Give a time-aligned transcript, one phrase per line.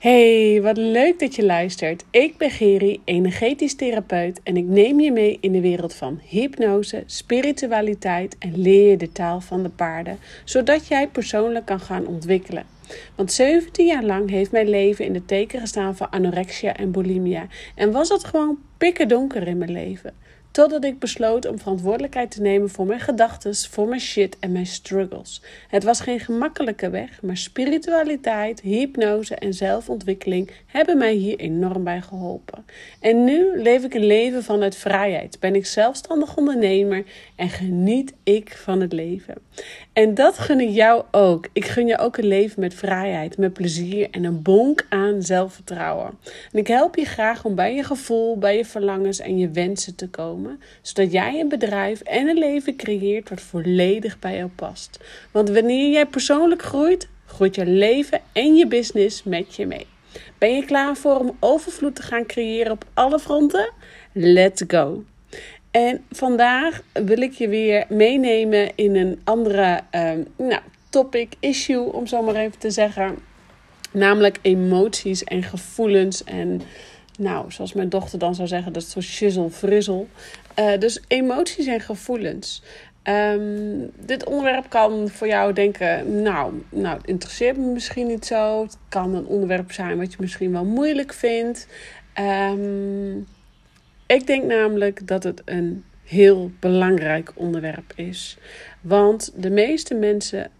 [0.00, 2.04] Hey, wat leuk dat je luistert.
[2.10, 7.02] Ik ben Geri, energetisch therapeut en ik neem je mee in de wereld van hypnose,
[7.06, 12.64] spiritualiteit en leer je de taal van de paarden, zodat jij persoonlijk kan gaan ontwikkelen.
[13.14, 17.46] Want 17 jaar lang heeft mijn leven in de teken gestaan van anorexia en bulimia
[17.74, 20.14] en was het gewoon pikken donker in mijn leven.
[20.50, 24.66] Totdat ik besloot om verantwoordelijkheid te nemen voor mijn gedachten, voor mijn shit en mijn
[24.66, 25.42] struggles.
[25.68, 32.00] Het was geen gemakkelijke weg, maar spiritualiteit, hypnose en zelfontwikkeling hebben mij hier enorm bij
[32.00, 32.64] geholpen.
[33.00, 35.40] En nu leef ik een leven vanuit vrijheid.
[35.40, 37.04] Ben ik zelfstandig ondernemer
[37.36, 39.34] en geniet ik van het leven.
[40.00, 41.48] En dat gun ik jou ook.
[41.52, 46.18] Ik gun je ook een leven met vrijheid, met plezier en een bonk aan zelfvertrouwen.
[46.52, 49.94] En ik help je graag om bij je gevoel, bij je verlangens en je wensen
[49.94, 55.00] te komen, zodat jij een bedrijf en een leven creëert wat volledig bij jou past.
[55.30, 59.86] Want wanneer jij persoonlijk groeit, groeit je leven en je business met je mee.
[60.38, 63.72] Ben je klaar voor om overvloed te gaan creëren op alle fronten?
[64.12, 65.04] Let's go!
[65.70, 72.06] En vandaag wil ik je weer meenemen in een andere um, nou, topic, issue, om
[72.06, 73.18] zo maar even te zeggen.
[73.92, 76.24] Namelijk emoties en gevoelens.
[76.24, 76.62] En
[77.18, 80.04] nou, zoals mijn dochter dan zou zeggen, dat is zo shizzle frizzle.
[80.58, 82.62] Uh, dus emoties en gevoelens.
[83.04, 88.62] Um, dit onderwerp kan voor jou denken, nou, nou, het interesseert me misschien niet zo.
[88.62, 91.66] Het kan een onderwerp zijn wat je misschien wel moeilijk vindt.
[92.20, 93.26] Um,
[94.10, 98.38] ik denk namelijk dat het een heel belangrijk onderwerp is.
[98.80, 100.50] Want de meeste mensen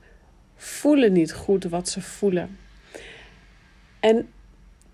[0.56, 2.58] voelen niet goed wat ze voelen.
[4.00, 4.28] En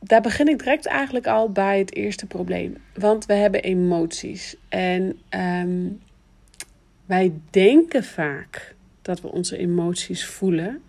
[0.01, 2.77] daar begin ik direct eigenlijk al bij het eerste probleem.
[2.95, 4.57] Want we hebben emoties.
[4.69, 6.01] En um,
[7.07, 10.83] wij denken vaak dat we onze emoties voelen.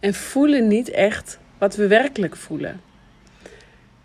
[0.00, 2.80] En voelen niet echt wat we werkelijk voelen.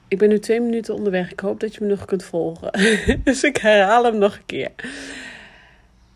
[0.08, 1.32] Ik ben nu twee minuten onderweg.
[1.32, 2.72] Ik hoop dat je me nog kunt volgen.
[3.24, 4.72] dus ik herhaal hem nog een keer.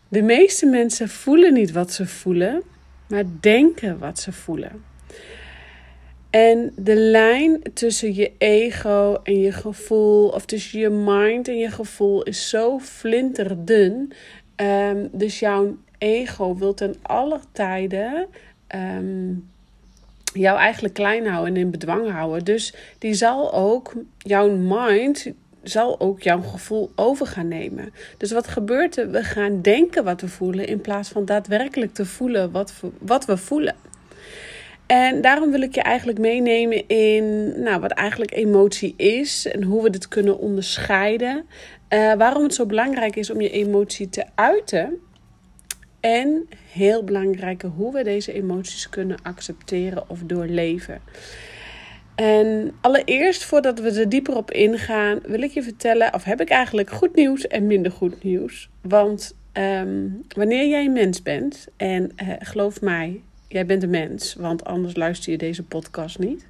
[0.08, 2.62] De meeste mensen voelen niet wat ze voelen,
[3.08, 4.84] maar denken wat ze voelen.
[6.30, 11.72] En de lijn tussen je ego en je gevoel, of tussen je mind en je
[11.72, 14.14] gevoel, is zo flinterdun.
[14.56, 18.28] Um, dus jouw ego wil ten alle tijden
[18.76, 19.51] um,
[20.34, 22.46] jou eigenlijk klein houden en in bedwang houden.
[22.46, 25.34] Dus die zal ook, jouw mind
[25.64, 27.94] zal ook jouw gevoel over gaan nemen.
[28.18, 29.12] Dus wat gebeurt er?
[29.12, 33.26] We gaan denken wat we voelen in plaats van daadwerkelijk te voelen wat we, wat
[33.26, 33.76] we voelen.
[34.86, 39.84] En daarom wil ik je eigenlijk meenemen in nou, wat eigenlijk emotie is en hoe
[39.84, 41.46] we dit kunnen onderscheiden.
[41.90, 45.00] Uh, waarom het zo belangrijk is om je emotie te uiten.
[46.02, 51.02] En heel belangrijk hoe we deze emoties kunnen accepteren of doorleven.
[52.16, 56.50] En allereerst, voordat we er dieper op ingaan, wil ik je vertellen, of heb ik
[56.50, 58.70] eigenlijk goed nieuws en minder goed nieuws.
[58.82, 64.34] Want um, wanneer jij een mens bent, en uh, geloof mij, jij bent een mens,
[64.34, 66.46] want anders luister je deze podcast niet.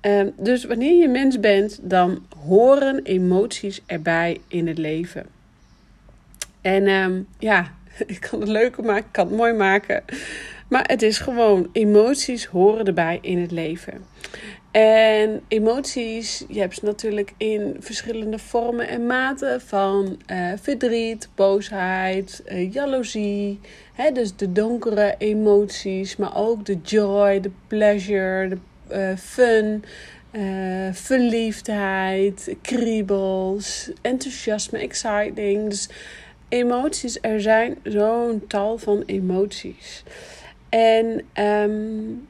[0.00, 5.26] Um, dus wanneer je mens bent, dan horen emoties erbij in het leven.
[6.60, 7.74] En um, ja,
[8.06, 10.04] ik kan het leuker maken, ik kan het mooi maken.
[10.68, 14.06] Maar het is gewoon, emoties horen erbij in het leven.
[14.70, 22.42] En emoties, je hebt ze natuurlijk in verschillende vormen en maten van uh, verdriet, boosheid,
[22.46, 23.60] uh, jaloezie.
[23.92, 28.58] Hè, dus de donkere emoties, maar ook de joy, de pleasure, de
[28.92, 29.84] uh, fun,
[30.92, 35.68] verliefdheid, kriebels, enthousiasme, exciting.
[35.68, 35.88] Dus
[36.48, 40.02] emoties, er zijn zo'n tal van emoties.
[40.68, 42.26] En um,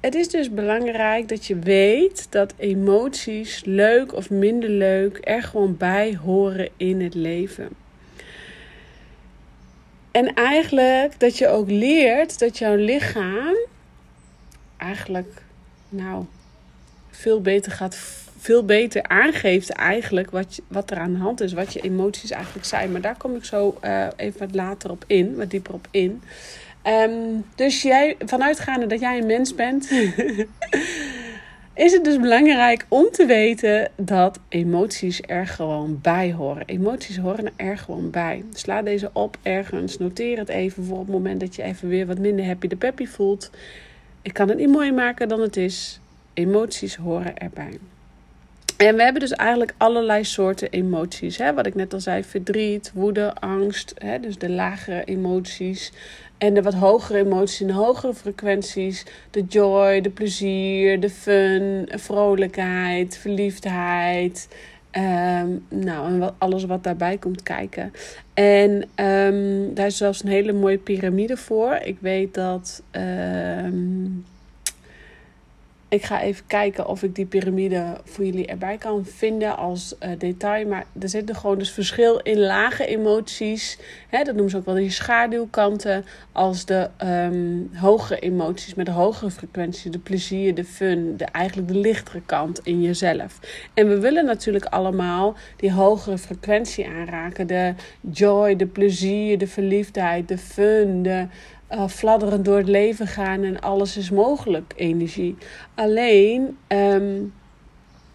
[0.00, 5.76] het is dus belangrijk dat je weet dat emoties, leuk of minder leuk, er gewoon
[5.76, 7.68] bij horen in het leven.
[10.10, 13.56] En eigenlijk dat je ook leert dat jouw lichaam
[14.76, 15.42] eigenlijk,
[15.88, 16.24] nou,
[17.10, 17.96] veel beter gaat
[18.40, 22.66] veel beter aangeeft eigenlijk wat, wat er aan de hand is, wat je emoties eigenlijk
[22.66, 22.92] zijn.
[22.92, 26.22] Maar daar kom ik zo uh, even wat later op in, wat dieper op in.
[26.86, 29.90] Um, dus jij, vanuitgaande dat jij een mens bent,
[31.86, 36.62] is het dus belangrijk om te weten dat emoties er gewoon bij horen.
[36.66, 38.44] Emoties horen er gewoon bij.
[38.52, 42.18] Sla deze op ergens, noteer het even voor het moment dat je even weer wat
[42.18, 43.50] minder happy de peppy voelt.
[44.22, 46.00] Ik kan het niet mooier maken dan het is.
[46.34, 47.78] Emoties horen erbij.
[48.80, 51.36] En we hebben dus eigenlijk allerlei soorten emoties.
[51.38, 51.54] Hè?
[51.54, 53.94] Wat ik net al zei, verdriet, woede, angst.
[53.98, 54.20] Hè?
[54.20, 55.92] Dus de lagere emoties.
[56.38, 59.04] En de wat hogere emoties en de hogere frequenties.
[59.30, 64.48] De joy, de plezier, de fun, vrolijkheid, verliefdheid.
[64.92, 67.92] Um, nou, en wat, alles wat daarbij komt kijken.
[68.34, 68.70] En
[69.06, 71.78] um, daar is zelfs een hele mooie piramide voor.
[71.82, 72.82] Ik weet dat.
[72.92, 74.24] Um,
[75.90, 80.10] ik ga even kijken of ik die piramide voor jullie erbij kan vinden als uh,
[80.18, 80.66] detail.
[80.66, 83.78] Maar er zit er gewoon dus verschil in lage emoties.
[84.08, 86.04] Hè, dat noemen ze ook wel die schaduwkanten.
[86.32, 89.90] Als de um, hogere emoties met de hogere frequentie.
[89.90, 91.16] De plezier, de fun.
[91.16, 93.38] De, eigenlijk de lichtere kant in jezelf.
[93.74, 97.46] En we willen natuurlijk allemaal die hogere frequentie aanraken.
[97.46, 101.02] De joy, de plezier, de verliefdheid, de fun.
[101.02, 101.26] De
[101.72, 105.36] uh, fladderend door het leven gaan en alles is mogelijk energie.
[105.74, 107.34] Alleen um,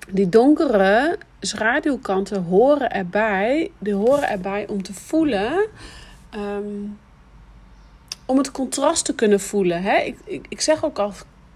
[0.10, 3.72] die donkere schaduwkanten horen erbij.
[3.80, 5.68] Die horen erbij om te voelen.
[6.36, 6.98] Um,
[8.26, 9.82] om het contrast te kunnen voelen.
[9.82, 9.98] Hè?
[9.98, 11.12] Ik, ik, ik zeg ook al,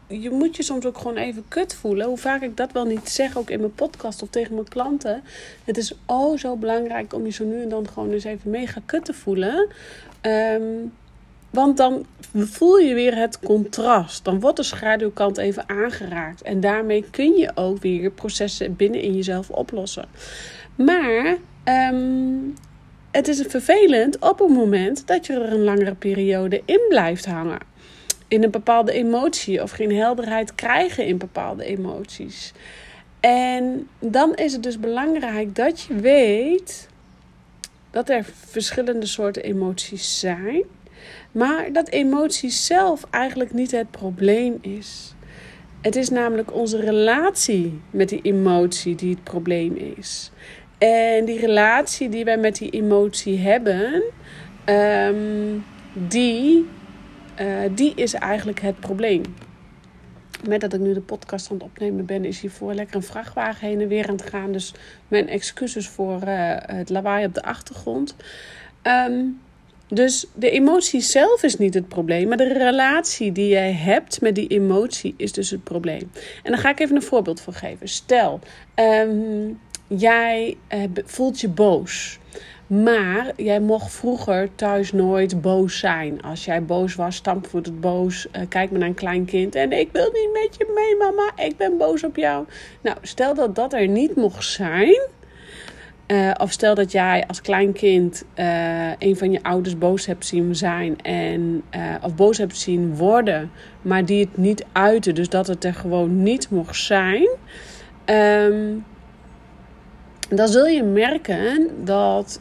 [0.07, 2.07] je moet je soms ook gewoon even kut voelen.
[2.07, 5.23] Hoe vaak ik dat wel niet zeg, ook in mijn podcast of tegen mijn klanten.
[5.63, 8.81] Het is oh zo belangrijk om je zo nu en dan gewoon eens even mega
[8.85, 9.67] kut te voelen.
[10.21, 10.93] Um,
[11.49, 14.25] want dan voel je weer het contrast.
[14.25, 16.41] Dan wordt de schaduwkant even aangeraakt.
[16.41, 20.05] En daarmee kun je ook weer processen binnen in jezelf oplossen.
[20.75, 22.53] Maar um,
[23.11, 27.59] het is vervelend op het moment dat je er een langere periode in blijft hangen.
[28.27, 32.53] In een bepaalde emotie of geen helderheid krijgen in bepaalde emoties.
[33.19, 36.89] En dan is het dus belangrijk dat je weet
[37.91, 40.63] dat er verschillende soorten emoties zijn.
[41.31, 45.13] Maar dat emotie zelf eigenlijk niet het probleem is.
[45.81, 50.31] Het is namelijk onze relatie met die emotie die het probleem is.
[50.77, 54.03] En die relatie die wij met die emotie hebben,
[54.65, 56.67] um, die,
[57.41, 59.21] uh, die is eigenlijk het probleem.
[60.47, 63.67] Met dat ik nu de podcast aan het opnemen ben, is hiervoor lekker een vrachtwagen
[63.67, 64.51] heen en weer aan het gaan.
[64.51, 64.73] Dus
[65.07, 68.15] mijn excuses voor uh, het lawaai op de achtergrond.
[68.83, 69.39] Um,
[69.89, 74.35] dus de emotie zelf is niet het probleem, maar de relatie die jij hebt met
[74.35, 76.11] die emotie is dus het probleem.
[76.43, 77.87] En dan ga ik even een voorbeeld voor geven.
[77.87, 78.39] Stel,
[78.75, 82.19] um, jij uh, voelt je boos.
[82.67, 86.21] Maar jij mocht vroeger thuis nooit boos zijn.
[86.21, 88.27] Als jij boos was, stampvoet het boos.
[88.35, 89.55] Uh, kijk maar naar een klein kind.
[89.55, 91.31] En ik wil niet met je mee, mama.
[91.35, 92.45] Ik ben boos op jou.
[92.81, 94.99] Nou, stel dat dat er niet mocht zijn
[96.11, 100.25] uh, of stel dat jij als klein kind uh, een van je ouders boos hebt
[100.25, 103.51] zien zijn en, uh, of boos hebt zien worden,
[103.81, 107.29] maar die het niet uiten, dus dat het er gewoon niet mocht zijn.
[108.05, 108.85] Um,
[110.29, 112.39] dan zul je merken dat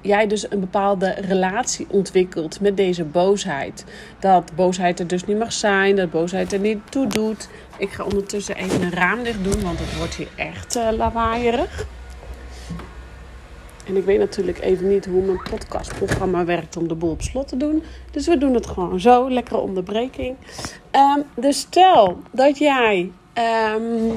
[0.00, 3.84] jij dus een bepaalde relatie ontwikkelt met deze boosheid.
[4.18, 7.48] Dat boosheid er dus niet mag zijn, dat boosheid er niet toe doet.
[7.78, 11.86] Ik ga ondertussen even een raam dicht doen, want het wordt hier echt lawaaierig.
[13.86, 17.48] En ik weet natuurlijk even niet hoe mijn podcastprogramma werkt om de boel op slot
[17.48, 17.82] te doen.
[18.10, 20.36] Dus we doen het gewoon zo, lekkere onderbreking.
[20.92, 23.10] Um, dus stel dat jij
[23.74, 24.14] um,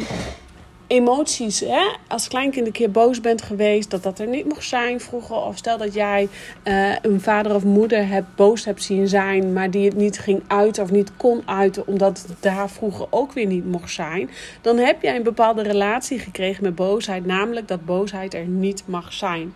[0.87, 4.99] emoties, hè, als kleinkind een keer boos bent geweest, dat dat er niet mocht zijn
[4.99, 5.35] vroeger.
[5.35, 6.27] Of stel dat jij
[6.63, 10.43] uh, een vader of moeder hebt, boos hebt zien zijn, maar die het niet ging
[10.47, 14.29] uiten of niet kon uiten, omdat het daar vroeger ook weer niet mocht zijn.
[14.61, 19.13] Dan heb jij een bepaalde relatie gekregen met boosheid, namelijk dat boosheid er niet mag
[19.13, 19.53] zijn.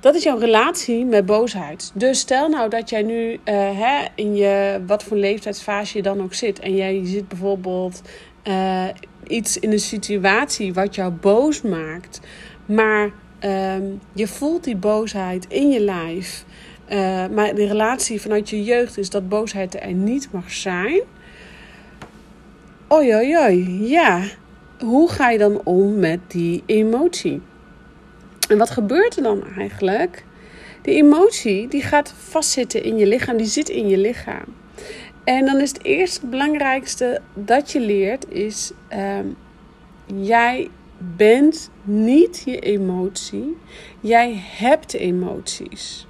[0.00, 1.90] Dat is jouw relatie met boosheid.
[1.94, 6.22] Dus stel nou dat jij nu uh, hè, in je, wat voor leeftijdsfase je dan
[6.22, 6.58] ook zit.
[6.58, 8.02] En jij zit bijvoorbeeld
[8.44, 8.84] uh,
[9.26, 12.20] iets in een situatie wat jou boos maakt,
[12.66, 13.10] maar
[13.44, 16.44] um, je voelt die boosheid in je lijf.
[16.92, 21.00] Uh, maar de relatie vanuit je jeugd is dat boosheid er niet mag zijn.
[22.88, 24.22] Oi, oi, oi, ja.
[24.78, 27.40] Hoe ga je dan om met die emotie?
[28.48, 30.24] En wat gebeurt er dan eigenlijk?
[30.82, 34.44] Die emotie die gaat vastzitten in je lichaam, die zit in je lichaam.
[35.24, 39.36] En dan is het eerste belangrijkste dat je leert is um,
[40.06, 43.56] jij bent niet je emotie.
[44.00, 46.06] Jij hebt emoties.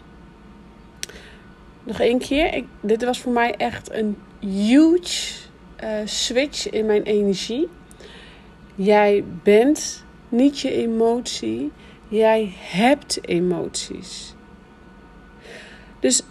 [1.85, 2.55] Nog één keer.
[2.55, 5.39] Ik, dit was voor mij echt een huge
[5.85, 7.69] uh, switch in mijn energie.
[8.75, 11.73] Jij bent niet je emotie.
[12.09, 14.35] Jij hebt emoties.
[16.01, 16.23] Dus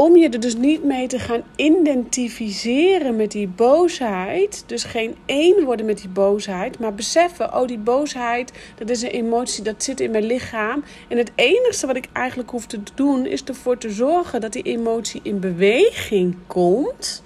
[0.00, 4.64] om je er dus niet mee te gaan identificeren met die boosheid.
[4.66, 6.78] Dus geen één worden met die boosheid.
[6.78, 10.84] Maar beseffen, oh die boosheid, dat is een emotie, dat zit in mijn lichaam.
[11.08, 14.62] En het enige wat ik eigenlijk hoef te doen, is ervoor te zorgen dat die
[14.62, 17.22] emotie in beweging komt.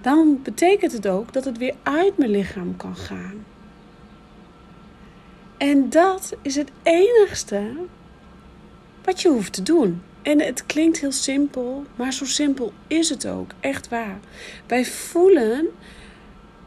[0.00, 3.44] Dan betekent het ook dat het weer uit mijn lichaam kan gaan.
[5.56, 7.62] En dat is het enigste
[9.04, 10.02] wat je hoeft te doen.
[10.22, 13.50] En het klinkt heel simpel, maar zo simpel is het ook.
[13.60, 14.18] Echt waar.
[14.66, 15.68] Wij voelen: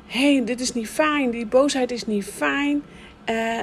[0.06, 2.84] hé, hey, dit is niet fijn, die boosheid is niet fijn.
[3.30, 3.60] Uh,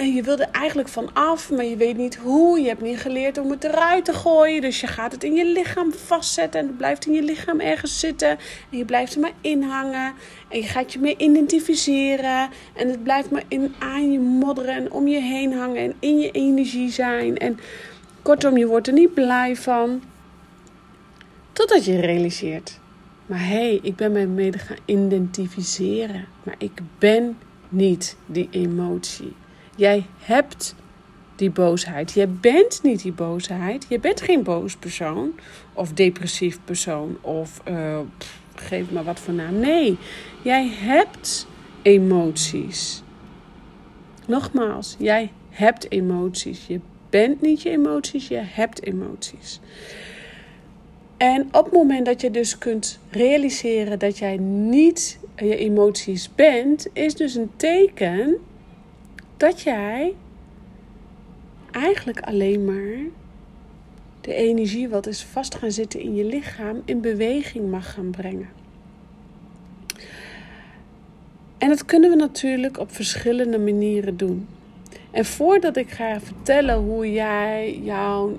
[0.00, 2.60] en je wil er eigenlijk van af, maar je weet niet hoe.
[2.60, 4.60] Je hebt niet geleerd om het eruit te gooien.
[4.60, 6.60] Dus je gaat het in je lichaam vastzetten.
[6.60, 8.28] En het blijft in je lichaam ergens zitten.
[8.70, 10.14] En je blijft er maar in hangen.
[10.48, 12.48] En je gaat je mee identificeren.
[12.74, 15.82] En het blijft maar in, aan je modderen en om je heen hangen.
[15.82, 17.38] En in je energie zijn.
[17.38, 17.58] En
[18.22, 20.02] kortom, je wordt er niet blij van.
[21.52, 22.78] Totdat je realiseert.
[23.26, 26.26] Maar hé, hey, ik ben mij mede gaan identificeren.
[26.42, 29.32] Maar ik ben niet die emotie.
[29.76, 30.74] Jij hebt
[31.36, 32.12] die boosheid.
[32.12, 33.86] Je bent niet die boosheid.
[33.88, 35.32] Je bent geen boos persoon.
[35.72, 37.18] Of depressief persoon.
[37.20, 37.98] Of uh,
[38.54, 39.58] geef maar wat voor naam.
[39.58, 39.98] Nee,
[40.42, 41.46] jij hebt
[41.82, 43.02] emoties.
[44.26, 46.66] Nogmaals, jij hebt emoties.
[46.66, 49.60] Je bent niet je emoties, je hebt emoties.
[51.16, 56.86] En op het moment dat je dus kunt realiseren dat jij niet je emoties bent,
[56.92, 58.36] is dus een teken
[59.36, 60.14] dat jij
[61.70, 62.98] eigenlijk alleen maar
[64.20, 68.48] de energie wat is vast gaan zitten in je lichaam in beweging mag gaan brengen.
[71.58, 74.48] En dat kunnen we natuurlijk op verschillende manieren doen.
[75.10, 78.36] En voordat ik ga vertellen hoe jij jou,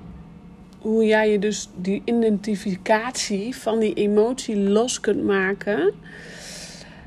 [0.78, 5.92] hoe jij je dus die identificatie van die emotie los kunt maken,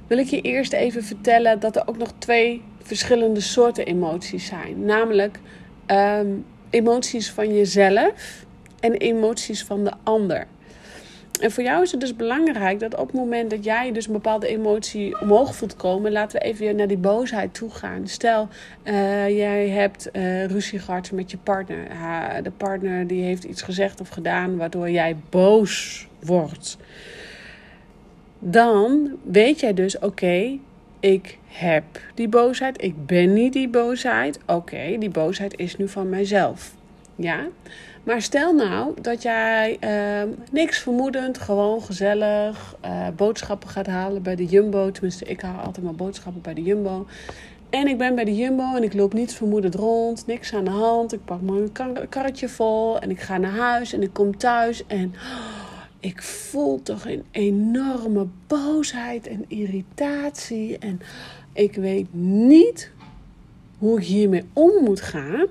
[0.08, 4.86] wil ik je eerst even vertellen dat er ook nog twee verschillende soorten emoties zijn.
[4.86, 5.40] Namelijk
[5.86, 6.28] ehm,
[6.70, 8.46] emoties van jezelf
[8.80, 10.48] en emoties van de ander.
[11.42, 14.14] En voor jou is het dus belangrijk dat op het moment dat jij dus een
[14.14, 18.08] bepaalde emotie omhoog voelt komen, laten we even naar die boosheid toe gaan.
[18.08, 18.48] Stel,
[18.84, 21.88] uh, jij hebt uh, ruzie gehad met je partner.
[22.44, 26.78] de partner die heeft iets gezegd of gedaan waardoor jij boos wordt.
[28.40, 30.58] Dan weet jij dus, oké,
[31.00, 32.84] ik heb die boosheid.
[32.84, 34.40] Ik ben niet die boosheid.
[34.46, 36.76] Oké, die boosheid is nu van mijzelf.
[37.16, 37.48] Ja?
[38.06, 44.36] Maar stel nou dat jij uh, niks vermoedend, gewoon gezellig uh, boodschappen gaat halen bij
[44.36, 44.92] de Jumbo.
[44.92, 47.06] Tenminste, ik haal altijd maar boodschappen bij de Jumbo.
[47.70, 50.28] En ik ben bij de Jumbo en ik loop niet vermoedend rond.
[50.28, 51.14] Niks aan de hand.
[51.14, 51.72] Ik pak mijn
[52.10, 55.14] karretje vol en ik ga naar huis en ik kom thuis en
[56.00, 60.78] ik voel toch een enorme boosheid en irritatie.
[60.78, 61.00] En
[61.54, 62.92] ik weet niet
[63.78, 65.48] hoe ik hiermee om moet gaan.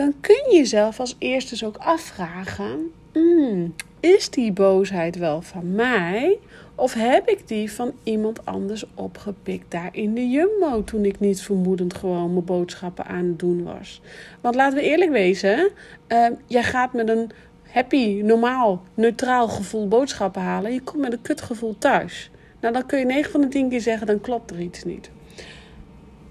[0.00, 5.74] Dan kun je jezelf als eerste dus ook afvragen: hmm, is die boosheid wel van
[5.74, 6.38] mij?
[6.74, 11.40] Of heb ik die van iemand anders opgepikt daar in de jumbo toen ik niet
[11.40, 14.00] vermoedend gewoon mijn boodschappen aan het doen was?
[14.40, 15.70] Want laten we eerlijk wezen,
[16.08, 17.30] uh, jij gaat met een
[17.62, 20.72] happy, normaal, neutraal gevoel boodschappen halen.
[20.72, 22.30] Je komt met een kutgevoel thuis.
[22.60, 25.10] Nou, dan kun je 9 van de 10 keer zeggen, dan klopt er iets niet.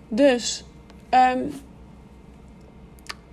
[0.08, 0.64] Dus,
[1.36, 1.52] um,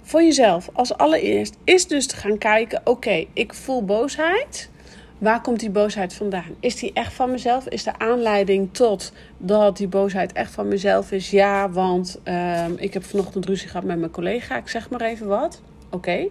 [0.07, 4.71] voor jezelf als allereerst is dus te gaan kijken: oké, ik voel boosheid.
[5.19, 6.55] Waar komt die boosheid vandaan?
[6.61, 7.69] Is die echt van mezelf?
[7.69, 11.31] Is de aanleiding tot dat die boosheid echt van mezelf is?
[11.31, 14.57] Ja, want um, ik heb vanochtend ruzie gehad met mijn collega.
[14.57, 15.61] Ik zeg maar even wat.
[15.91, 16.27] Oké.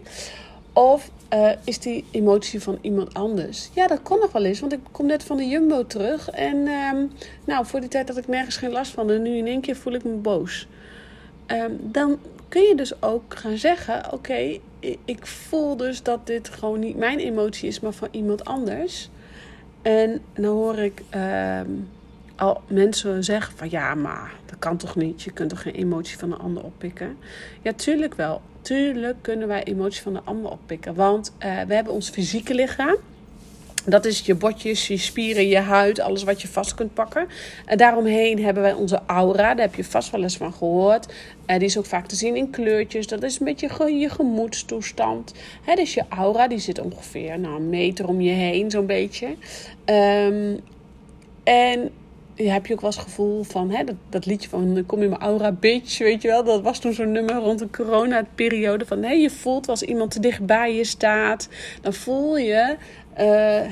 [0.74, 3.70] Of uh, is die emotie van iemand anders?
[3.74, 6.30] Ja, dat kon nog wel eens, want ik kom net van de Jumbo terug.
[6.30, 7.12] En um,
[7.46, 9.10] nou, voor die tijd had ik nergens geen last van.
[9.10, 10.68] En nu in één keer voel ik me boos.
[11.48, 14.60] Um, dan kun je dus ook gaan zeggen: Oké,
[15.06, 19.10] ik voel dus dat dit gewoon niet mijn emotie is, maar van iemand anders.
[19.82, 21.90] En dan hoor ik um,
[22.36, 25.22] al mensen zeggen: van ja, maar dat kan toch niet?
[25.22, 27.18] Je kunt toch geen emotie van een ander oppikken?
[27.62, 28.42] Ja, tuurlijk wel.
[28.62, 30.96] Tuurlijk kunnen wij emoties van de ander oppikken.
[30.96, 32.96] Want uh, we hebben ons fysieke lichaam.
[33.86, 37.28] Dat is je botjes, je spieren, je huid, alles wat je vast kunt pakken.
[37.66, 39.54] En daaromheen hebben wij onze aura.
[39.54, 41.14] Daar heb je vast wel eens van gehoord.
[41.48, 43.08] Uh, die is ook vaak te zien in kleurtjes.
[43.08, 45.34] Dat is een beetje je gemoedstoestand.
[45.62, 49.36] Hè, dus je aura die zit ongeveer nou, een meter om je heen, zo'n beetje.
[49.86, 50.60] Um,
[51.44, 51.92] en
[52.36, 55.22] heb je ook wel eens gevoel van hè, dat, dat liedje van Kom in mijn
[55.22, 56.44] aura, bitch, weet je wel.
[56.44, 58.86] Dat was toen zo'n nummer rond de corona-periode.
[58.86, 61.50] Van nee, je voelt als iemand te dicht bij je staat.
[61.82, 62.76] Dan voel je
[63.20, 63.26] uh,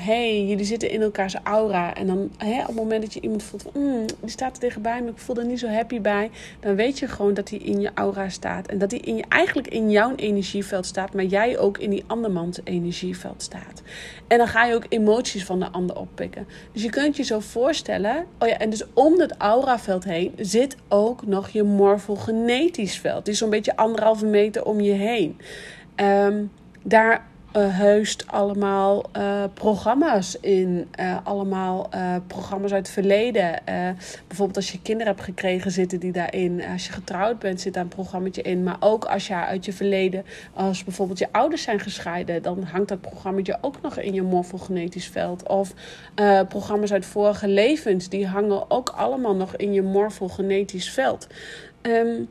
[0.06, 1.94] hey, jullie zitten in elkaars aura.
[1.94, 4.60] En dan hè, op het moment dat je iemand voelt van, mm, die staat er
[4.60, 6.30] dichtbij, maar ik voel er niet zo happy bij.
[6.60, 8.66] Dan weet je gewoon dat hij in je aura staat.
[8.66, 12.04] En dat hij in je, eigenlijk in jouw energieveld staat, maar jij ook in die
[12.06, 13.82] andermans energieveld staat.
[14.26, 16.46] En dan ga je ook emoties van de ander oppikken.
[16.72, 20.76] Dus je kunt je zo voorstellen, oh ja, en dus om dat auraveld heen zit
[20.88, 23.24] ook nog je morfogenetisch veld.
[23.24, 25.38] Die is zo'n beetje anderhalve meter om je heen.
[25.96, 26.50] Um,
[26.82, 30.88] daar uh, heust allemaal uh, programma's in.
[31.00, 31.88] Uh, allemaal
[32.26, 33.60] programma's uit het verleden.
[34.26, 36.62] bijvoorbeeld als je kinderen hebt gekregen, zitten die daarin.
[36.72, 38.62] Als je getrouwd bent, zit daar een programma in.
[38.62, 42.88] Maar ook als je uit je verleden, als bijvoorbeeld je ouders zijn gescheiden, dan hangt
[42.88, 45.48] dat programma ook nog in je morfogenetisch veld.
[45.48, 45.72] Of
[46.48, 51.26] programma's uit vorige levens, die hangen ook allemaal nog in je morfogenetisch veld.
[51.82, 52.28] Um,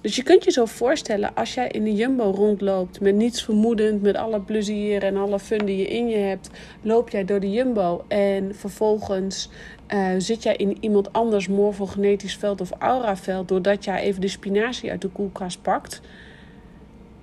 [0.00, 4.02] dus je kunt je zo voorstellen, als jij in de jumbo rondloopt met niets vermoedend,
[4.02, 6.50] met alle plezier en alle fun die je in je hebt,
[6.82, 9.50] loop jij door de jumbo en vervolgens
[9.88, 14.90] uh, zit jij in iemand anders morfogenetisch veld of auraveld, doordat jij even de spinazie
[14.90, 16.00] uit de koelkast pakt.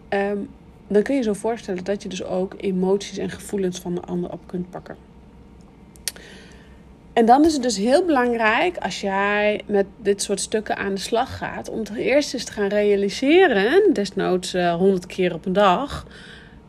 [0.10, 0.50] Um,
[0.88, 4.32] dan kun je zo voorstellen dat je dus ook emoties en gevoelens van de ander
[4.32, 5.07] op kunt pakken.
[7.18, 11.02] En dan is het dus heel belangrijk als jij met dit soort stukken aan de
[11.02, 15.46] slag gaat, om ten eerste eens te gaan realiseren, desnoods uh, eh, 100 keer op
[15.46, 16.06] een dag,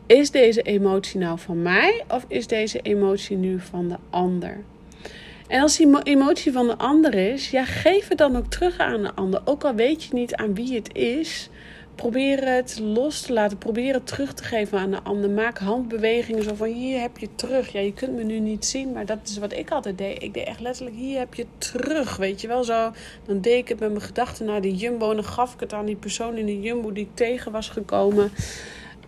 [0.05, 4.57] is deze emotie nou van mij of is deze emotie nu van de ander?
[5.47, 9.01] En als die emotie van de ander is, ja, geef het dan ook terug aan
[9.01, 9.41] de ander.
[9.45, 11.49] Ook al weet je niet aan wie het is,
[11.99, 13.57] Probeer het los te laten.
[13.57, 15.29] Probeer het terug te geven aan de ander.
[15.29, 17.71] Maak handbewegingen zo van hier heb je terug.
[17.71, 20.23] Ja, je kunt me nu niet zien, maar dat is wat ik altijd deed.
[20.23, 22.17] Ik deed echt letterlijk hier heb je terug.
[22.17, 22.91] Weet je wel zo.
[23.25, 25.09] Dan deed ik het met mijn gedachten naar die jumbo.
[25.09, 27.69] En dan gaf ik het aan die persoon in de jumbo die ik tegen was
[27.69, 28.31] gekomen.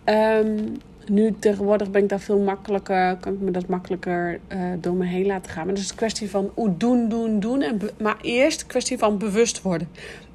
[0.04, 4.94] Um, nu tegenwoordig ben ik daar veel makkelijker, kan ik me dat makkelijker uh, door
[4.94, 5.64] me heen laten gaan.
[5.66, 7.62] Maar het is een kwestie van doen, doen, doen.
[7.62, 9.88] En maar eerst een kwestie van bewust worden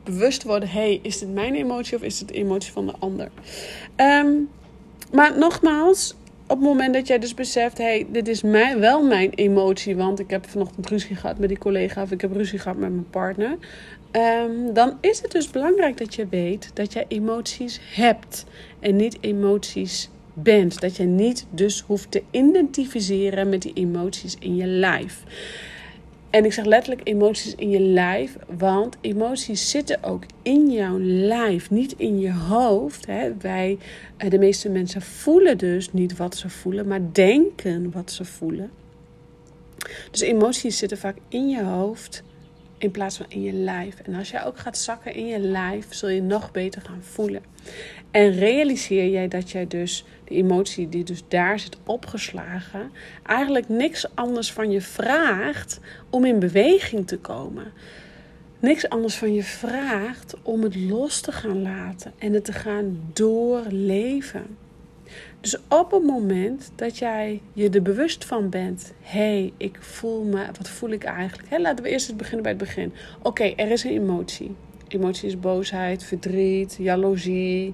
[0.07, 3.29] bewust worden: hey, is dit mijn emotie of is het de emotie van de ander?
[3.95, 4.49] Um,
[5.11, 9.31] maar nogmaals, op het moment dat jij dus beseft: hey, dit is mij, wel mijn
[9.33, 12.77] emotie, want ik heb vanochtend ruzie gehad met die collega of ik heb ruzie gehad
[12.77, 13.57] met mijn partner.
[14.11, 18.45] Um, dan is het dus belangrijk dat je weet dat jij emoties hebt
[18.79, 20.81] en niet emoties bent.
[20.81, 25.23] Dat je niet dus hoeft te identificeren met die emoties in je lijf.
[26.29, 31.69] En ik zeg letterlijk emoties in je lijf, want emoties zitten ook in jouw lijf,
[31.69, 33.05] niet in je hoofd.
[33.05, 33.37] Hè.
[33.37, 33.77] Wij,
[34.17, 38.71] eh, de meeste mensen voelen dus niet wat ze voelen, maar denken wat ze voelen.
[40.11, 42.23] Dus emoties zitten vaak in je hoofd
[42.77, 43.99] in plaats van in je lijf.
[43.99, 47.41] En als jij ook gaat zakken in je lijf, zul je nog beter gaan voelen.
[48.17, 52.91] En realiseer jij dat jij dus de emotie die dus daar zit opgeslagen,
[53.23, 57.71] eigenlijk niks anders van je vraagt om in beweging te komen.
[58.59, 62.99] Niks anders van je vraagt om het los te gaan laten en het te gaan
[63.13, 64.57] doorleven.
[65.41, 70.23] Dus op het moment dat jij je er bewust van bent, hé, hey, ik voel
[70.23, 71.57] me, wat voel ik eigenlijk?
[71.57, 72.93] laten we eerst eens beginnen bij het begin.
[73.21, 74.55] Oké, er is een emotie.
[74.87, 77.73] Emotie is boosheid, verdriet, jaloezie.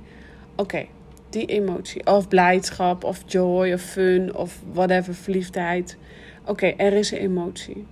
[0.55, 0.85] Oké,
[1.29, 2.05] die emotie.
[2.05, 5.97] Of blijdschap, of joy, of fun, of whatever, verliefdheid.
[6.45, 7.85] Oké, er is een emotie.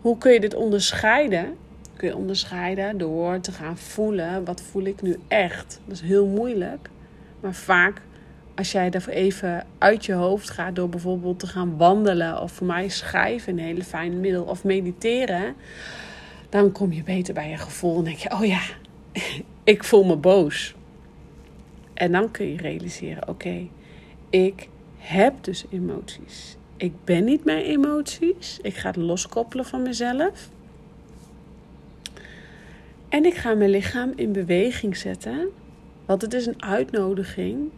[0.00, 1.56] Hoe kun je dit onderscheiden?
[1.96, 5.80] Kun je onderscheiden door te gaan voelen, wat voel ik nu echt?
[5.84, 6.88] Dat is heel moeilijk.
[7.40, 8.00] Maar vaak
[8.54, 12.66] als jij er even uit je hoofd gaat door bijvoorbeeld te gaan wandelen of voor
[12.66, 15.54] mij schrijven een hele fijn middel of mediteren,
[16.48, 18.60] dan kom je beter bij je gevoel en denk je: oh ja,
[19.64, 20.74] ik voel me boos.
[21.96, 23.68] En dan kun je realiseren: oké,
[24.30, 26.56] ik heb dus emoties.
[26.76, 28.58] Ik ben niet mijn emoties.
[28.62, 30.50] Ik ga het loskoppelen van mezelf.
[33.08, 35.48] En ik ga mijn lichaam in beweging zetten.
[36.06, 37.70] Want het is een uitnodiging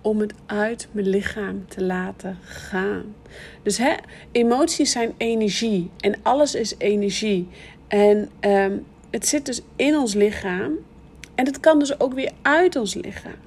[0.00, 3.14] om het uit mijn lichaam te laten gaan.
[3.62, 3.94] Dus hè,
[4.32, 7.48] emoties zijn energie en alles is energie.
[7.88, 10.72] En um, het zit dus in ons lichaam
[11.34, 13.45] en het kan dus ook weer uit ons lichaam.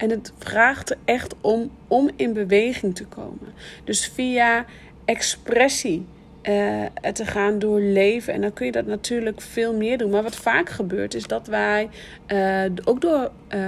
[0.00, 3.52] En het vraagt er echt om om in beweging te komen.
[3.84, 4.64] Dus via
[5.04, 6.06] expressie
[6.42, 8.34] uh, te gaan doorleven.
[8.34, 10.10] En dan kun je dat natuurlijk veel meer doen.
[10.10, 11.88] Maar wat vaak gebeurt is dat wij
[12.28, 13.60] uh, ook door uh,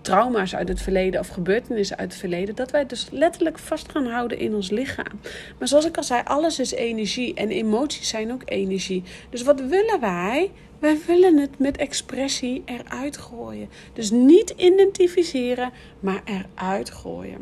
[0.00, 4.06] trauma's uit het verleden of gebeurtenissen uit het verleden, dat wij dus letterlijk vast gaan
[4.06, 5.20] houden in ons lichaam.
[5.58, 9.02] Maar zoals ik al zei, alles is energie en emoties zijn ook energie.
[9.30, 10.50] Dus wat willen wij?
[10.78, 13.68] Wij willen het met expressie eruit gooien.
[13.92, 17.40] Dus niet identificeren, maar eruit gooien.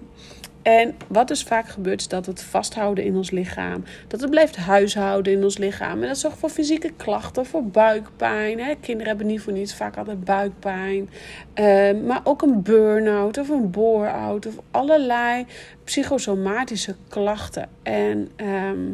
[0.67, 3.85] En wat dus vaak gebeurt, is dat het vasthouden in ons lichaam.
[4.09, 6.03] Dat het blijft huishouden in ons lichaam.
[6.03, 8.61] En dat zorgt voor fysieke klachten, voor buikpijn.
[8.61, 8.75] Hè.
[8.75, 11.11] Kinderen hebben niet voor niets vaak altijd buikpijn.
[11.55, 14.47] Ehm, maar ook een burn-out of een bore-out.
[14.47, 15.47] Of allerlei
[15.87, 17.69] psychosomatische klachten.
[17.83, 18.93] En ehm,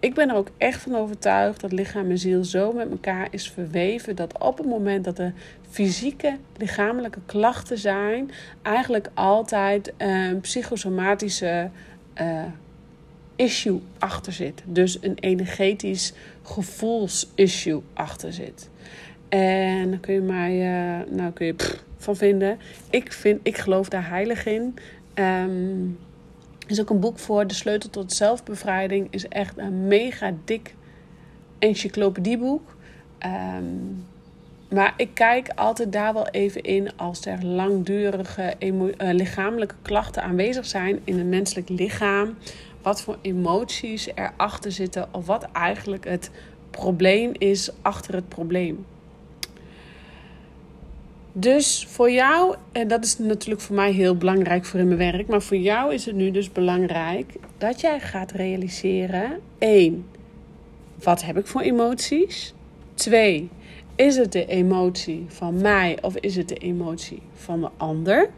[0.00, 3.50] ik ben er ook echt van overtuigd dat lichaam en ziel zo met elkaar is
[3.50, 4.16] verweven.
[4.16, 5.32] Dat op het moment dat er
[5.70, 8.30] fysieke, lichamelijke klachten zijn,
[8.62, 11.70] eigenlijk altijd een psychosomatische
[12.20, 12.42] uh,
[13.36, 14.62] issue achter zit.
[14.66, 18.70] Dus een energetisch gevoelsissue achter zit.
[19.28, 21.54] En dan kun je mij, uh, nou kun je
[21.96, 22.58] van vinden.
[22.90, 24.74] Ik, vind, ik geloof daar heilig in.
[25.14, 25.98] Um,
[26.66, 27.46] is ook een boek voor.
[27.46, 30.74] De sleutel tot zelfbevrijding is echt een mega dik
[31.58, 32.76] encyclopedieboek.
[33.26, 34.06] Um,
[34.70, 40.66] maar ik kijk altijd daar wel even in als er langdurige uh, lichamelijke klachten aanwezig
[40.66, 42.36] zijn in een menselijk lichaam.
[42.82, 46.30] Wat voor emoties erachter zitten of wat eigenlijk het
[46.70, 48.86] probleem is achter het probleem.
[51.36, 55.26] Dus voor jou, en dat is natuurlijk voor mij heel belangrijk voor in mijn werk,
[55.26, 60.06] maar voor jou is het nu dus belangrijk dat jij gaat realiseren: 1.
[61.02, 62.54] Wat heb ik voor emoties?
[62.94, 63.48] 2.
[63.94, 68.30] Is het de emotie van mij of is het de emotie van de ander?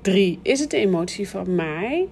[0.00, 0.38] 3.
[0.42, 2.08] Is het de emotie van mij?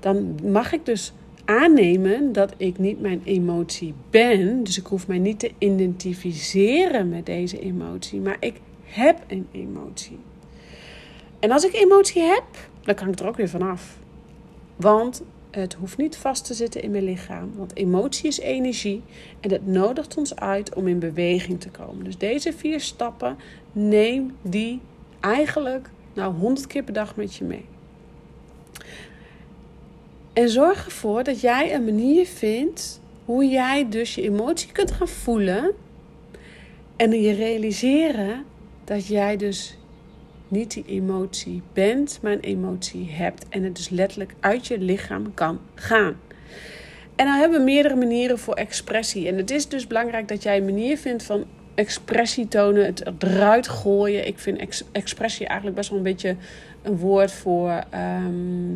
[0.00, 1.12] Dan mag ik dus
[1.44, 4.64] aannemen dat ik niet mijn emotie ben.
[4.64, 10.18] Dus ik hoef mij niet te identificeren met deze emotie, maar ik heb een emotie.
[11.38, 12.44] En als ik emotie heb,
[12.80, 13.98] dan kan ik er ook weer vanaf.
[14.76, 17.52] Want het hoeft niet vast te zitten in mijn lichaam.
[17.56, 19.02] Want emotie is energie
[19.40, 22.04] en het nodigt ons uit om in beweging te komen.
[22.04, 23.36] Dus deze vier stappen,
[23.72, 24.80] neem die
[25.20, 27.64] eigenlijk nou 100 keer per dag met je mee.
[30.32, 35.08] En zorg ervoor dat jij een manier vindt hoe jij dus je emotie kunt gaan
[35.08, 35.70] voelen.
[36.96, 38.44] En je realiseren
[38.84, 39.76] dat jij dus
[40.48, 43.48] niet die emotie bent, maar een emotie hebt.
[43.48, 46.16] En het dus letterlijk uit je lichaam kan gaan.
[47.16, 49.28] En dan hebben we meerdere manieren voor expressie.
[49.28, 53.68] En het is dus belangrijk dat jij een manier vindt van expressie tonen, het eruit
[53.68, 54.26] gooien.
[54.26, 56.36] Ik vind expressie eigenlijk best wel een beetje
[56.82, 57.84] een woord voor.
[57.90, 58.74] Ehm,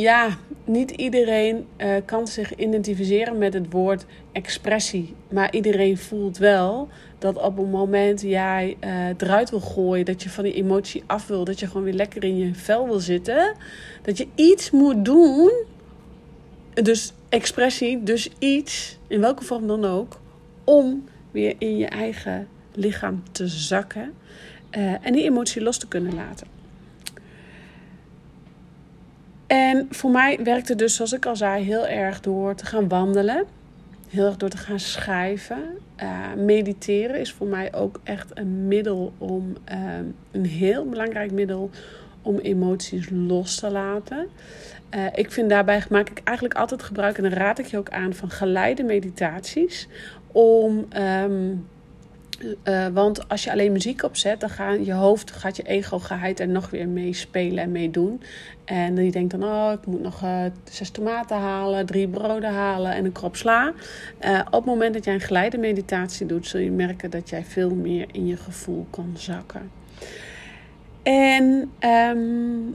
[0.00, 5.14] ja, niet iedereen uh, kan zich identificeren met het woord expressie.
[5.30, 10.30] Maar iedereen voelt wel dat op het moment jij uh, eruit wil gooien, dat je
[10.30, 13.54] van die emotie af wil, dat je gewoon weer lekker in je vel wil zitten,
[14.02, 15.52] dat je iets moet doen.
[16.74, 20.20] Dus expressie, dus iets, in welke vorm dan ook,
[20.64, 24.14] om weer in je eigen lichaam te zakken
[24.76, 26.57] uh, en die emotie los te kunnen laten.
[29.48, 33.44] En voor mij werkte dus, zoals ik al zei, heel erg door te gaan wandelen.
[34.08, 35.78] Heel erg door te gaan schrijven.
[36.02, 39.76] Uh, mediteren is voor mij ook echt een middel om, uh,
[40.30, 41.70] een heel belangrijk middel
[42.22, 44.26] om emoties los te laten.
[44.94, 47.90] Uh, ik vind daarbij maak ik eigenlijk altijd gebruik, en dan raad ik je ook
[47.90, 49.88] aan, van geleide meditaties.
[50.32, 51.66] Om um,
[52.64, 56.40] uh, want als je alleen muziek opzet, dan gaat je hoofd, gaat je ego geheid
[56.40, 58.22] er nog weer mee spelen en mee doen.
[58.64, 62.92] En je denkt dan, oh, ik moet nog uh, zes tomaten halen, drie broden halen
[62.92, 63.72] en een krop sla.
[64.20, 67.44] Uh, op het moment dat jij een geleide meditatie doet, zul je merken dat jij
[67.44, 69.70] veel meer in je gevoel kan zakken.
[71.02, 71.70] En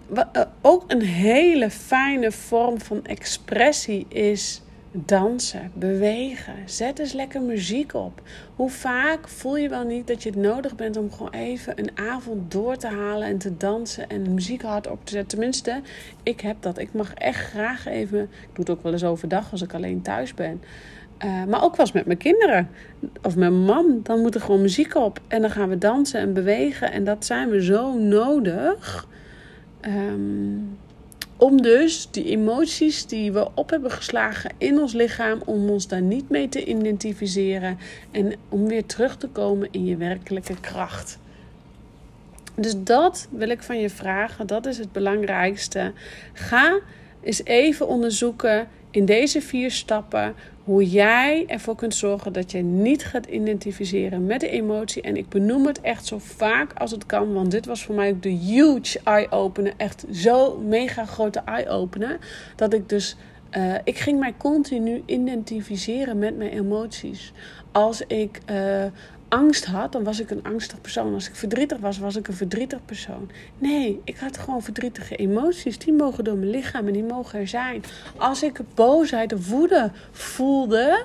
[0.07, 4.61] wat, ook een hele fijne vorm van expressie is
[4.93, 6.53] dansen, bewegen.
[6.65, 8.21] Zet eens lekker muziek op.
[8.55, 11.97] Hoe vaak voel je wel niet dat je het nodig bent om gewoon even een
[11.97, 15.29] avond door te halen en te dansen en muziek hard op te zetten?
[15.29, 15.81] Tenminste,
[16.23, 16.77] ik heb dat.
[16.77, 18.21] Ik mag echt graag even.
[18.21, 20.61] Ik doe het ook wel eens overdag als ik alleen thuis ben.
[21.25, 22.69] Uh, maar ook wel eens met mijn kinderen
[23.21, 23.99] of mijn man.
[24.03, 25.19] Dan moet er gewoon muziek op.
[25.27, 26.91] En dan gaan we dansen en bewegen.
[26.91, 29.07] En dat zijn we zo nodig.
[29.81, 30.77] Um,
[31.37, 36.01] om dus die emoties die we op hebben geslagen in ons lichaam, om ons daar
[36.01, 37.77] niet mee te identificeren
[38.11, 41.19] en om weer terug te komen in je werkelijke kracht.
[42.55, 44.47] Dus dat wil ik van je vragen.
[44.47, 45.93] Dat is het belangrijkste.
[46.33, 46.79] Ga
[47.21, 53.05] eens even onderzoeken in deze vier stappen hoe jij ervoor kunt zorgen dat je niet
[53.05, 55.01] gaat identificeren met de emotie.
[55.01, 58.09] En ik benoem het echt zo vaak als het kan, want dit was voor mij
[58.09, 59.73] ook de huge eye-opener.
[59.77, 62.19] Echt zo mega grote eye-opener.
[62.55, 63.15] Dat ik dus,
[63.57, 67.33] uh, ik ging mij continu identificeren met mijn emoties.
[67.71, 68.85] Als ik uh,
[69.33, 71.13] angst had, dan was ik een angstig persoon.
[71.13, 73.29] Als ik verdrietig was, was ik een verdrietig persoon.
[73.57, 75.77] Nee, ik had gewoon verdrietige emoties.
[75.77, 77.83] Die mogen door mijn lichaam en die mogen er zijn.
[78.17, 81.03] Als ik boosheid of woede voelde,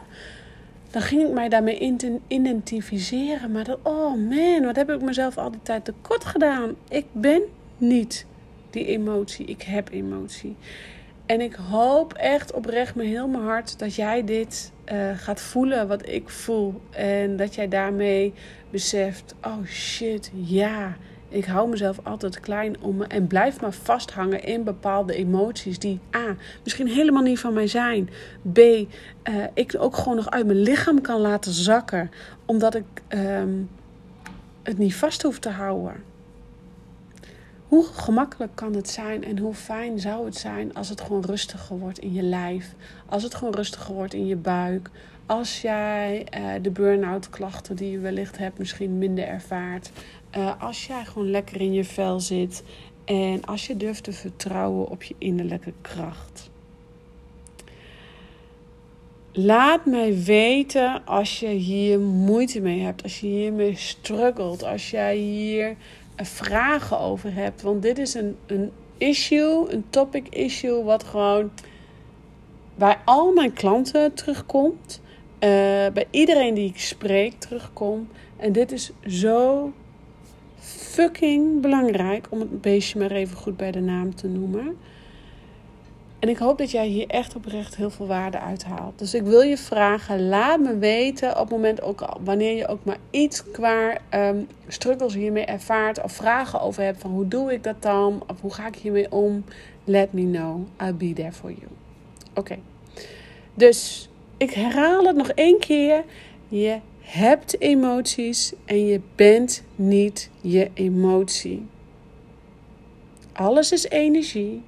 [0.91, 3.53] dan ging ik mij daarmee identificeren.
[3.53, 6.75] Maar dat, oh man, wat heb ik mezelf al die tijd tekort gedaan?
[6.89, 7.43] Ik ben
[7.77, 8.27] niet
[8.71, 9.47] die emotie.
[9.47, 10.57] Ik heb emotie.
[11.29, 15.89] En ik hoop echt oprecht met heel mijn hart dat jij dit uh, gaat voelen
[15.89, 16.81] wat ik voel.
[16.91, 18.35] En dat jij daarmee
[18.71, 20.97] beseft: oh shit, ja.
[21.29, 26.01] Ik hou mezelf altijd klein om me en blijf maar vasthangen in bepaalde emoties die
[26.17, 26.37] A.
[26.63, 28.09] misschien helemaal niet van mij zijn.
[28.53, 28.59] B.
[28.59, 28.87] Uh,
[29.55, 32.11] ik ook gewoon nog uit mijn lichaam kan laten zakken.
[32.45, 33.69] Omdat ik um,
[34.63, 36.03] het niet vast hoef te houden.
[37.69, 41.79] Hoe gemakkelijk kan het zijn en hoe fijn zou het zijn als het gewoon rustiger
[41.79, 42.75] wordt in je lijf,
[43.07, 44.91] als het gewoon rustiger wordt in je buik,
[45.27, 49.91] als jij uh, de burn-out klachten die je wellicht hebt misschien minder ervaart,
[50.37, 52.63] uh, als jij gewoon lekker in je vel zit
[53.05, 56.51] en als je durft te vertrouwen op je innerlijke kracht.
[59.33, 65.17] Laat mij weten als je hier moeite mee hebt, als je hiermee struggelt, als jij
[65.17, 65.77] hier
[66.27, 67.63] vragen over hebt.
[67.63, 71.51] Want dit is een, een issue, een topic issue, wat gewoon
[72.75, 75.01] bij al mijn klanten terugkomt.
[75.35, 75.41] Uh,
[75.93, 78.11] bij iedereen die ik spreek terugkomt.
[78.37, 79.73] En dit is zo
[80.59, 84.77] fucking belangrijk om het beestje maar even goed bij de naam te noemen.
[86.19, 88.99] En ik hoop dat jij hier echt oprecht heel veel waarde uithaalt.
[88.99, 92.85] Dus ik wil je vragen, laat me weten op het moment ook wanneer je ook
[92.85, 97.65] maar iets qua um, struggles hiermee ervaart of vragen over hebt van hoe doe ik
[97.65, 99.45] dat dan of hoe ga ik hiermee om.
[99.85, 101.67] Let me know, I'll be there for you.
[102.35, 102.59] Oké,
[103.55, 106.05] dus ik herhaal het nog één keer.
[106.49, 111.67] Je hebt emoties en je bent niet je emotie.
[113.33, 114.63] Alles is energie.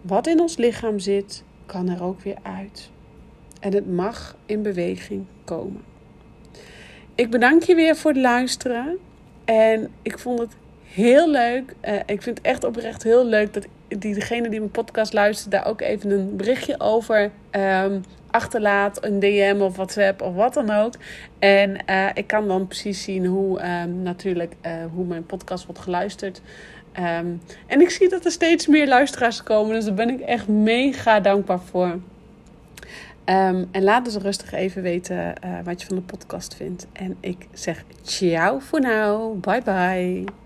[0.00, 2.90] Wat in ons lichaam zit, kan er ook weer uit.
[3.60, 5.82] En het mag in beweging komen.
[7.14, 8.98] Ik bedank je weer voor het luisteren.
[9.44, 11.74] En ik vond het heel leuk.
[11.84, 13.66] Uh, ik vind het echt oprecht heel leuk dat
[13.98, 19.04] diegene die mijn podcast luistert, daar ook even een berichtje over um, achterlaat.
[19.04, 20.94] Een DM of WhatsApp of wat dan ook.
[21.38, 25.80] En uh, ik kan dan precies zien hoe um, natuurlijk uh, hoe mijn podcast wordt
[25.80, 26.40] geluisterd.
[26.98, 29.74] Um, en ik zie dat er steeds meer luisteraars komen.
[29.74, 31.98] Dus daar ben ik echt mega dankbaar voor.
[33.24, 36.86] Um, en laat dus rustig even weten uh, wat je van de podcast vindt.
[36.92, 39.40] En ik zeg ciao voor nu.
[39.40, 40.39] Bye bye.